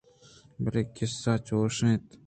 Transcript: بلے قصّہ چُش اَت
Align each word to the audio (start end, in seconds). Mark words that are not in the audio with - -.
بلے 0.63 0.81
قصّہ 0.95 1.33
چُش 1.45 1.77
اَت 1.85 2.05